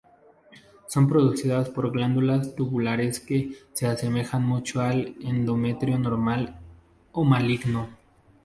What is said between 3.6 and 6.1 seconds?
se asemejan mucho al endometrio